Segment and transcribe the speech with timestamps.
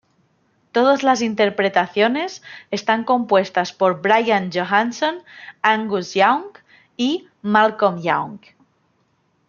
[0.71, 5.19] Todas las interpretaciones, están compuestas por Brian Johnson,
[5.61, 6.57] Angus Young
[6.97, 8.39] y Malcolm Young.